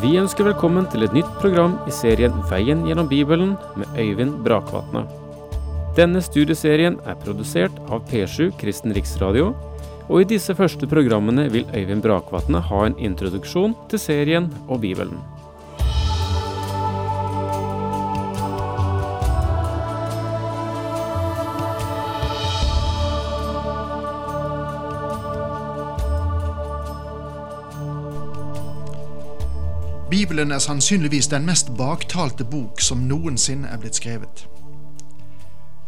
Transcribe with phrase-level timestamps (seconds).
[0.00, 5.02] Vi ønsker velkommen til et nytt program i serien Veien gjennom Bibelen med Øyvind Brakvatne.
[5.98, 9.50] Denne studieserien er produsert av P7 Kristen Riksradio,
[10.08, 15.20] og i disse første programmene vil Øyvind Brakvatne ha en introduksjon til serien og Bibelen.
[30.10, 34.48] Bibelen er sannsynligvis den mest baktalte bok som noensinne er blitt skrevet.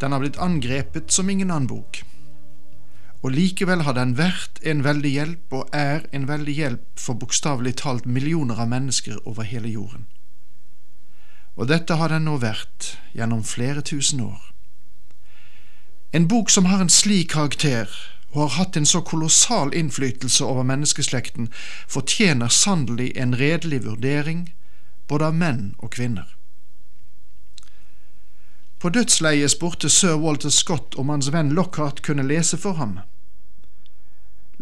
[0.01, 2.05] Den har blitt angrepet som ingen annen bok.
[3.23, 7.75] Og likevel har den vært en veldig hjelp, og er en veldig hjelp for bokstavelig
[7.83, 10.07] talt millioner av mennesker over hele jorden.
[11.57, 14.53] Og dette har den nå vært gjennom flere tusen år.
[16.15, 17.91] En bok som har en slik karakter,
[18.33, 21.51] og har hatt en så kolossal innflytelse over menneskeslekten,
[21.89, 24.47] fortjener sannelig en redelig vurdering
[25.09, 26.31] både av menn og kvinner.
[28.83, 32.97] På dødsleiet spurte sir Walter Scott om hans venn Lockhart kunne lese for ham.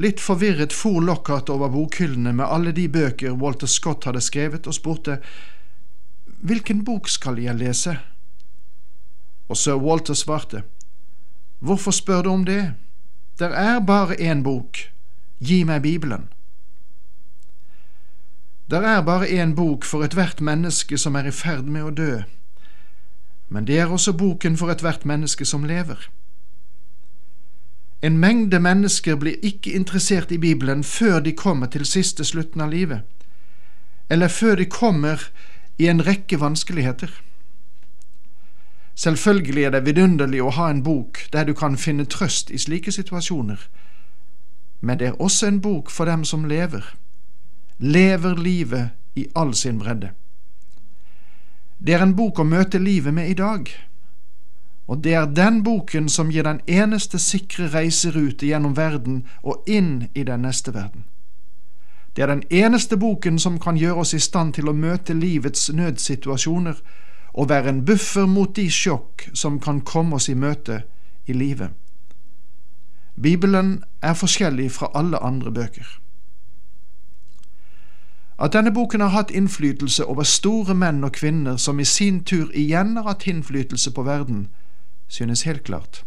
[0.00, 4.76] Litt forvirret for Lockhart over bokhyllene med alle de bøker Walter Scott hadde skrevet, og
[4.76, 5.20] spurte
[6.40, 7.96] Hvilken bok skal jeg lese?
[9.48, 10.64] Og sir Walter svarte
[11.60, 12.62] Hvorfor spør du om det?
[13.40, 14.76] Der er bare én bok.
[15.38, 16.28] Gi meg Bibelen.
[18.70, 22.18] Der er bare én bok for ethvert menneske som er i ferd med å dø,
[23.48, 26.10] men det er også boken for ethvert menneske som lever.
[28.02, 32.70] En mengde mennesker blir ikke interessert i Bibelen før de kommer til siste slutten av
[32.70, 33.00] livet,
[34.10, 35.30] eller før de kommer
[35.78, 37.10] i en rekke vanskeligheter.
[39.00, 42.92] Selvfølgelig er det vidunderlig å ha en bok der du kan finne trøst i slike
[42.92, 43.62] situasjoner,
[44.80, 46.84] men det er også en bok for dem som lever,
[47.78, 50.10] lever livet i all sin bredde.
[51.78, 53.72] Det er en bok å møte livet med i dag,
[54.86, 60.10] og det er den boken som gir den eneste sikre reiserute gjennom verden og inn
[60.14, 61.08] i den neste verden.
[62.16, 65.70] Det er den eneste boken som kan gjøre oss i stand til å møte livets
[65.72, 66.82] nødsituasjoner
[67.32, 70.82] og være en buffer mot de sjokk som kan komme oss i møte
[71.26, 71.70] i livet.
[73.22, 76.00] Bibelen er forskjellig fra alle andre bøker.
[78.40, 82.48] At denne boken har hatt innflytelse over store menn og kvinner som i sin tur
[82.56, 84.48] igjen har hatt innflytelse på verden,
[85.08, 86.04] synes helt klart.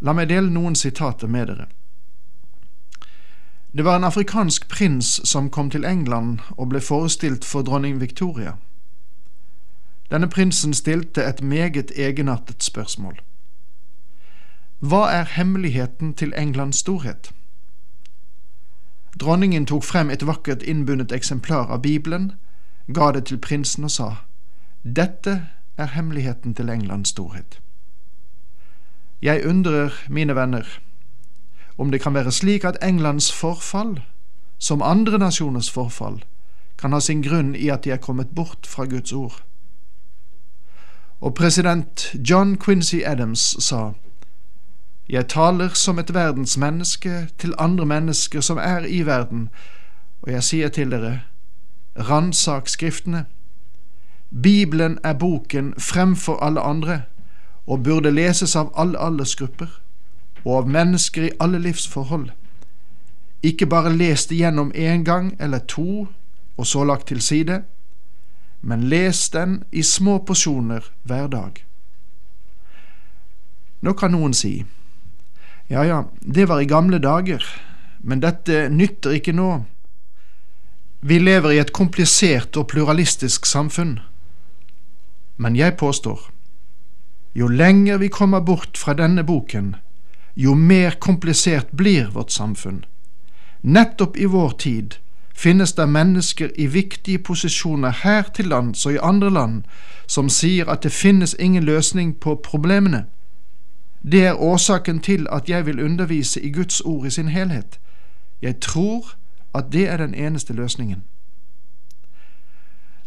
[0.00, 1.66] La meg dele noen sitater med dere.
[3.76, 8.56] Det var en afrikansk prins som kom til England og ble forestilt for dronning Victoria.
[10.14, 13.16] Denne prinsen stilte et meget egenartet spørsmål.
[14.78, 17.32] Hva er hemmeligheten til Englands storhet?
[19.20, 22.32] Dronningen tok frem et vakkert innbundet eksemplar av Bibelen,
[22.94, 24.08] ga det til prinsen og sa,
[24.84, 27.58] Dette er hemmeligheten til Englands storhet.
[29.22, 30.78] Jeg undrer, mine venner,
[31.78, 33.98] om det kan være slik at Englands forfall,
[34.58, 36.22] som andre nasjoners forfall,
[36.78, 39.42] kan ha sin grunn i at de er kommet bort fra Guds ord.
[41.24, 43.90] Og president John Quincy Adams sa,
[45.08, 49.48] Jeg taler som et verdensmenneske til andre mennesker som er i verden,
[50.22, 51.20] og jeg sier til dere,
[51.96, 53.24] ransak Skriftene.
[54.42, 57.02] Bibelen er boken fremfor alle andre,
[57.66, 59.80] og burde leses av alle aldersgrupper,
[60.44, 62.30] og av mennesker i alle livsforhold.
[63.42, 66.06] Ikke bare lest igjennom én gang eller to,
[66.56, 67.62] og så lagt til side,
[68.64, 71.60] men les den i små porsjoner hver dag.
[73.84, 74.64] Nå kan noen si,
[75.68, 77.44] ja ja, det var i gamle dager,
[78.00, 79.50] men dette nytter ikke nå.
[81.04, 83.98] Vi lever i et komplisert og pluralistisk samfunn.
[85.36, 86.20] Men jeg påstår,
[87.36, 89.74] jo lenger vi kommer bort fra denne boken,
[90.34, 92.84] jo mer komplisert blir vårt samfunn.
[93.60, 94.96] Nettopp i vår tid
[95.34, 99.62] finnes det mennesker i viktige posisjoner her til lands og i andre land
[100.06, 103.04] som sier at det finnes ingen løsning på problemene.
[104.02, 107.80] Det er årsaken til at jeg vil undervise i Guds ord i sin helhet.
[108.42, 109.14] Jeg tror
[109.54, 111.02] at det er den eneste løsningen.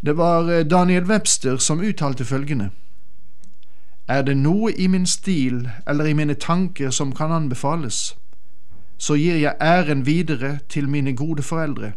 [0.06, 2.70] Det var eh, Daniel Webster som uttalte følgende.
[4.08, 8.18] Er det noe i min stil eller i mine tanker som kan anbefales,
[8.98, 11.92] så gir jeg æren videre til mine gode foreldre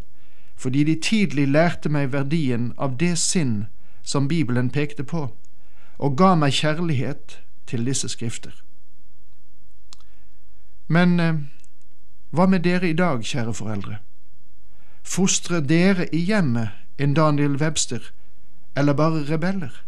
[0.61, 3.67] fordi de tidlig lærte meg verdien av det sinn
[4.03, 5.23] som Bibelen pekte på,
[5.99, 8.53] og ga meg kjærlighet til disse skrifter.
[10.89, 11.41] Men eh,
[12.31, 13.97] hva med dere i dag, kjære foreldre?
[15.03, 18.13] Fostrer dere i hjemmet enn Daniel Webster,
[18.77, 19.81] eller bare rebeller?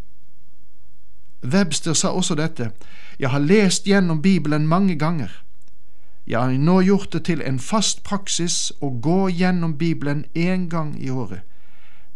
[1.45, 2.71] Webster sa også dette,
[3.19, 5.42] jeg har lest gjennom Bibelen mange ganger.
[6.27, 10.95] Jeg har nå gjort det til en fast praksis å gå gjennom Bibelen én gang
[11.01, 11.43] i året.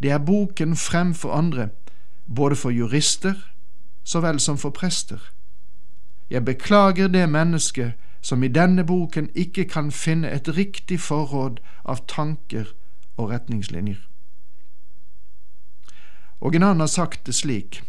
[0.01, 1.69] Det er boken fremfor andre,
[2.35, 3.35] både for jurister
[4.03, 5.19] så vel som for prester.
[6.29, 12.05] Jeg beklager det mennesket som i denne boken ikke kan finne et riktig forråd av
[12.07, 12.71] tanker
[13.17, 13.99] og retningslinjer.
[16.39, 17.81] Og en annen har sagt det slik,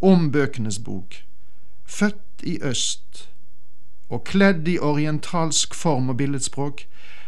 [0.00, 1.14] om Bøkenes bok,
[1.84, 3.31] født i øst
[4.12, 6.84] og kledd i orientalsk form og billedspråk,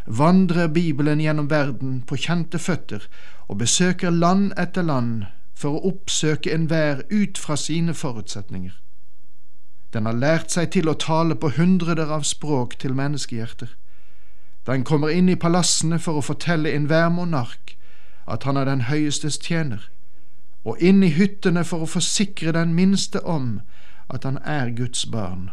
[0.06, 3.06] vandrer Bibelen gjennom verden på kjente føtter
[3.48, 5.24] og besøker land etter land
[5.56, 8.74] for å oppsøke enhver ut fra sine forutsetninger.
[9.94, 13.70] Den har lært seg til å tale på hundreder av språk til menneskehjerter.
[14.66, 17.76] Den kommer inn i palassene for å fortelle enhver monark
[18.26, 19.90] at han er den høyestes tjener,
[20.64, 23.60] og inn i hyttene for å forsikre den minste om
[24.08, 25.52] at han er Guds barn.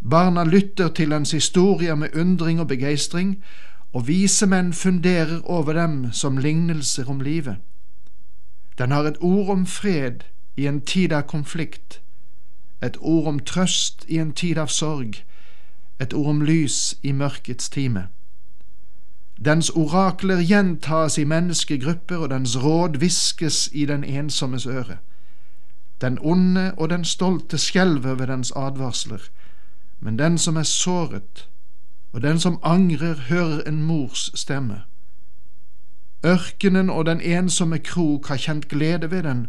[0.00, 3.42] Barna lytter til hans historier med undring og begeistring,
[3.92, 7.56] og vise menn funderer over dem som lignelser om livet.
[8.78, 10.22] Den har et ord om fred
[10.56, 12.00] i en tid av konflikt,
[12.82, 15.24] et ord om trøst i en tid av sorg,
[16.00, 18.06] et ord om lys i mørkets time.
[19.44, 24.96] Dens orakler gjentas i menneskegrupper, og dens råd hviskes i den ensommes øre.
[26.00, 29.20] Den onde og den stolte skjelver ved dens advarsler,
[30.00, 31.48] men den som er såret,
[32.12, 34.82] og den som angrer, hører en mors stemme.
[36.26, 39.46] Ørkenen og den ensomme krok har kjent glede ved den,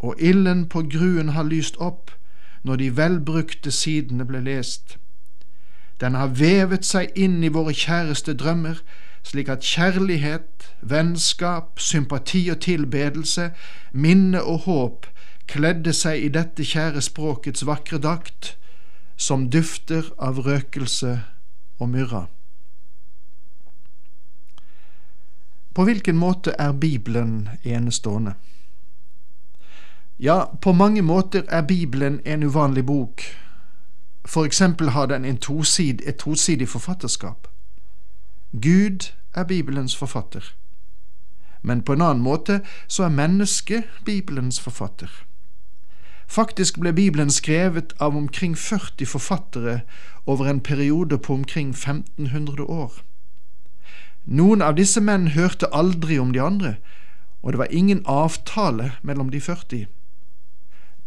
[0.00, 2.10] og ilden på gruen har lyst opp
[2.62, 4.98] når de velbrukte sidene ble lest.
[6.00, 8.80] Den har vevet seg inn i våre kjæreste drømmer,
[9.22, 13.50] slik at kjærlighet, vennskap, sympati og tilbedelse,
[13.92, 15.06] minne og håp
[15.46, 18.56] kledde seg i dette kjære språkets vakre dakt,
[19.22, 21.20] som dufter av røkelse
[21.78, 22.26] og myrra.
[25.74, 28.34] På hvilken måte er Bibelen enestående?
[30.18, 33.22] Ja, på mange måter er Bibelen en uvanlig bok.
[34.24, 37.48] For eksempel har den en tosid, et tosidig forfatterskap.
[38.52, 40.54] Gud er Bibelens forfatter.
[41.62, 45.10] Men på en annen måte så er mennesket Bibelens forfatter.
[46.32, 49.80] Faktisk ble Bibelen skrevet av omkring 40 forfattere
[50.26, 52.92] over en periode på omkring 1500 år.
[54.24, 56.76] Noen av disse menn hørte aldri om de andre,
[57.42, 59.84] og det var ingen avtale mellom de 40.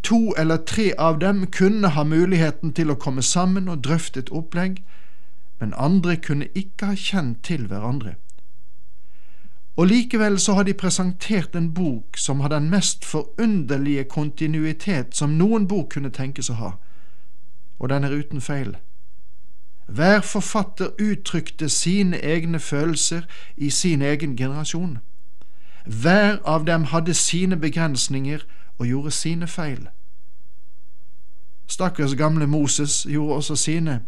[0.04, 4.30] To eller tre av dem kunne ha muligheten til å komme sammen og drøfte et
[4.30, 4.84] opplegg,
[5.60, 8.14] men andre kunne ikke ha kjent til hverandre.
[9.76, 15.30] Og likevel så har de presentert en bok som har den mest forunderlige kontinuitet som
[15.30, 16.72] noen bok kunne tenkes å ha,
[17.80, 18.78] og den er uten feil.
[19.88, 23.28] Hver forfatter uttrykte sine egne følelser
[23.58, 24.98] i sin egen generasjon.
[25.86, 29.88] Hver av dem hadde sine begrensninger og gjorde sine feil.
[31.68, 34.02] Stakkars gamle Moses gjorde også sine.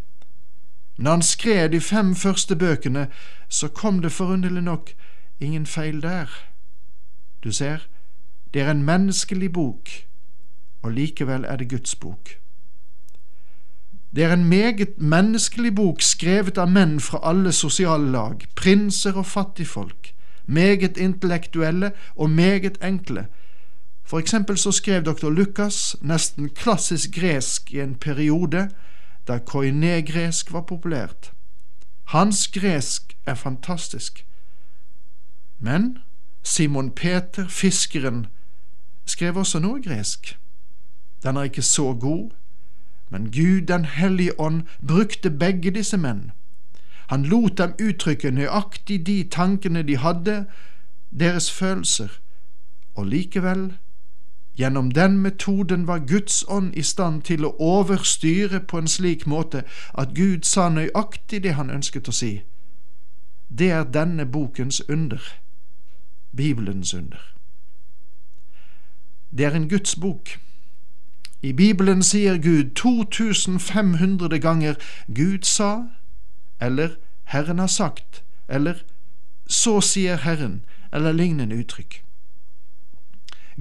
[0.96, 3.06] Når han skrev de fem første bøkene,
[3.48, 4.90] så kom det forunderlig nok
[5.40, 6.26] ingen feil der.
[7.44, 7.78] Du ser,
[8.54, 9.88] det er en menneskelig bok,
[10.82, 12.28] og likevel er det Guds bok.
[14.14, 19.26] Det er en meget menneskelig bok skrevet av menn fra alle sosiale lag, prinser og
[19.26, 20.14] fattigfolk,
[20.46, 23.26] meget intellektuelle og meget enkle.
[24.04, 28.68] For eksempel så skrev doktor Lukas nesten klassisk gresk i en periode
[29.28, 31.32] da koiné-gresk var populært.
[32.04, 34.24] Hans gresk er fantastisk.
[35.58, 35.98] Men
[36.42, 38.26] Simon Peter, fiskeren,
[39.06, 40.38] skrev også noe gresk.
[41.22, 42.30] Den er ikke så god,
[43.10, 46.30] men Gud den hellige ånd brukte begge disse menn.
[47.08, 50.44] Han lot dem uttrykke nøyaktig de tankene de hadde,
[51.10, 52.08] deres følelser,
[52.94, 53.72] og likevel,
[54.58, 59.62] gjennom den metoden var Guds ånd i stand til å overstyre på en slik måte
[59.94, 62.32] at Gud sa nøyaktig det han ønsket å si.
[63.48, 65.22] Det er denne bokens under,
[66.36, 67.34] Bibelens under.
[69.30, 70.38] Det er en Guds bok
[71.42, 74.74] i Bibelen sier Gud 2500 ganger
[75.06, 75.86] 'Gud sa',
[76.60, 76.88] eller
[77.24, 78.74] 'Herren har sagt', eller
[79.46, 82.04] 'Så sier Herren', eller lignende uttrykk.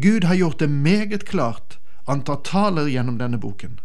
[0.02, 3.80] Gud har gjort det meget klart, antar taler gjennom denne boken.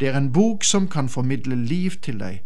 [0.00, 2.42] Det er en bok som kan formidle liv til deg.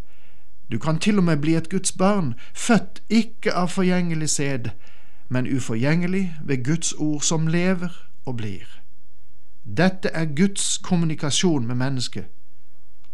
[0.72, 4.70] Du kan til og med bli et Guds barn, født ikke av forgjengelig sæd,
[5.30, 7.88] men uforgjengelig ved Guds ord som lever
[8.26, 8.66] og blir.
[9.76, 12.24] Dette er Guds kommunikasjon med mennesket.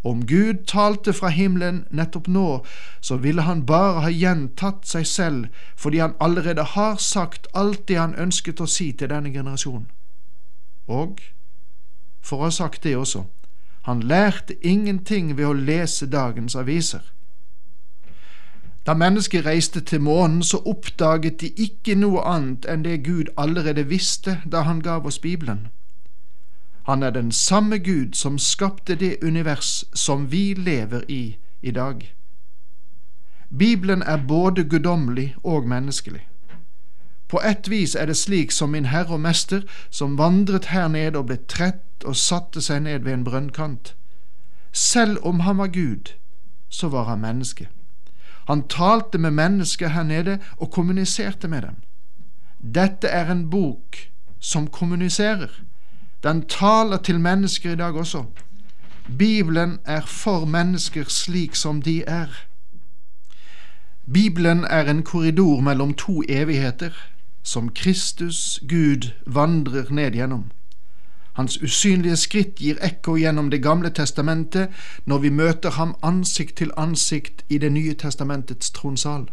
[0.04, 2.64] Om Gud talte fra himmelen nettopp nå,
[3.00, 5.46] så ville han bare ha gjentatt seg selv
[5.76, 9.88] fordi han allerede har sagt alt det han ønsket å si til denne generasjonen.
[10.86, 11.20] Og,
[12.22, 13.24] for å ha sagt det også,
[13.90, 17.02] han lærte ingenting ved å lese dagens aviser.
[18.86, 23.88] Da mennesket reiste til månen, så oppdaget de ikke noe annet enn det Gud allerede
[23.90, 25.66] visste da han gav oss Bibelen.
[26.86, 32.14] Han er den samme Gud som skapte det univers som vi lever i i dag.
[33.58, 36.28] Bibelen er både guddommelig og menneskelig.
[37.28, 41.18] På ett vis er det slik som min Herre og Mester, som vandret her nede
[41.18, 43.96] og ble trett og satte seg ned ved en brønnkant.
[44.72, 46.14] Selv om han var Gud,
[46.68, 47.68] så var han menneske.
[48.46, 51.76] Han talte med mennesker her nede og kommuniserte med dem.
[52.74, 53.96] Dette er en bok
[54.40, 55.50] som kommuniserer.
[56.22, 58.24] Den taler til mennesker i dag også.
[59.18, 62.26] Bibelen er for mennesker slik som de er.
[64.12, 66.90] Bibelen er en korridor mellom to evigheter
[67.42, 70.50] som Kristus, Gud, vandrer ned gjennom.
[71.36, 74.68] Hans usynlige skritt gir ekko gjennom Det gamle testamentet
[75.04, 79.26] når vi møter ham ansikt til ansikt i Det nye testamentets tronsal.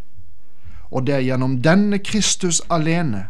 [0.90, 3.24] Og det er gjennom denne Kristus alene,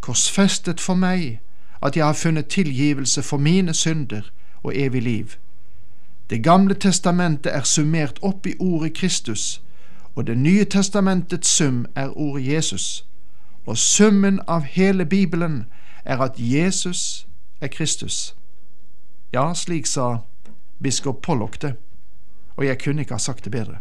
[0.00, 1.40] korsfestet for meg,
[1.82, 5.26] at jeg har funnet tilgivelse for mine synder og evig liv.
[6.30, 9.62] Det gamle testamentet er summert opp i ordet Kristus,
[10.14, 13.06] og Det nye testamentets sum er ordet Jesus.
[13.66, 15.64] Og summen av hele Bibelen
[16.04, 17.26] er at Jesus
[17.64, 18.36] er Kristus.
[19.32, 20.18] Ja, slik sa
[20.82, 21.74] biskop Pollock det,
[22.56, 23.78] og jeg kunne ikke ha sagt det bedre.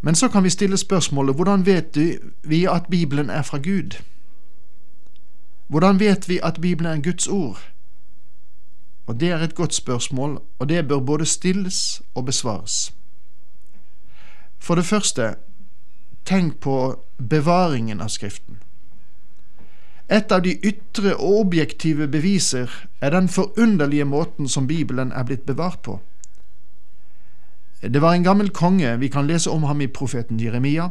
[0.00, 1.98] Men så kan vi stille spørsmålet hvordan vet
[2.42, 3.98] vi at Bibelen er fra Gud?
[5.66, 7.58] Hvordan vet vi at Bibelen er Guds ord?
[9.06, 12.94] Og Det er et godt spørsmål, og det bør både stilles og besvares.
[14.58, 15.34] For det første,
[16.24, 18.62] tenk på bevaringen av Skriften.
[20.08, 22.72] Et av de ytre og objektive beviser
[23.04, 25.98] er den forunderlige måten som Bibelen er blitt bevart på.
[27.82, 30.90] Det var en gammel konge, vi kan lese om ham i profeten Jeremia,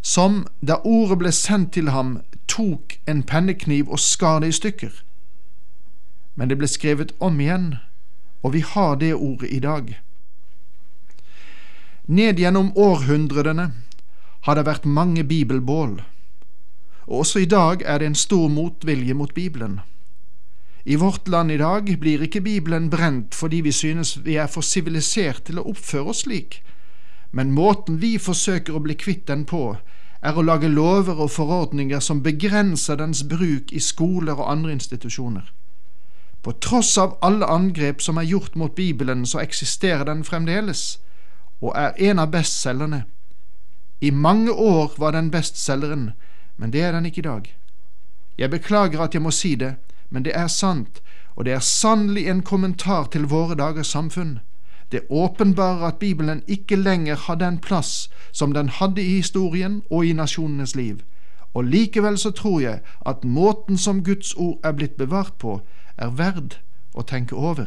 [0.00, 4.92] som, da ordet ble sendt til ham, tok en pennekniv og skar det i stykker.
[6.36, 7.80] Men det ble skrevet om igjen,
[8.42, 9.96] og vi har det ordet i dag.
[12.06, 13.70] Ned gjennom århundrene
[14.46, 15.98] har det vært mange bibelbål
[17.08, 19.80] og også i dag er det en stor motvilje mot Bibelen.
[20.84, 24.60] I vårt land i dag blir ikke Bibelen brent fordi vi synes vi er for
[24.60, 26.60] sivilisert til å oppføre oss slik,
[27.32, 29.76] men måten vi forsøker å bli kvitt den på,
[30.22, 35.52] er å lage lover og forordninger som begrenser dens bruk i skoler og andre institusjoner.
[36.42, 40.98] På tross av alle angrep som er gjort mot Bibelen, så eksisterer den fremdeles,
[41.60, 43.04] og er en av bestselgerne.
[44.00, 46.12] I mange år var den bestselgeren,
[46.58, 47.54] men det er den ikke i dag.
[48.38, 49.74] Jeg beklager at jeg må si det,
[50.10, 51.00] men det er sant,
[51.36, 54.38] og det er sannelig en kommentar til våre dagers samfunn.
[54.92, 60.06] Det åpenbarer at Bibelen ikke lenger har den plass som den hadde i historien og
[60.06, 61.00] i nasjonenes liv,
[61.54, 65.60] og likevel så tror jeg at måten som Guds ord er blitt bevart på,
[65.96, 66.58] er verd
[66.94, 67.66] å tenke over.